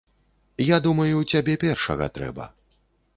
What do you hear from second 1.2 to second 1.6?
цябе